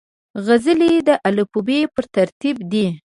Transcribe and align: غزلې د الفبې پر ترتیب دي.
غزلې 0.45 0.93
د 1.07 1.09
الفبې 1.27 1.79
پر 1.95 2.05
ترتیب 2.15 2.55
دي. 2.71 2.85